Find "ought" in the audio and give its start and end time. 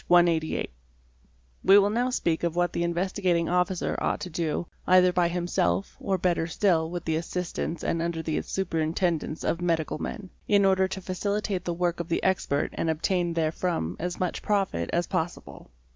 4.01-4.19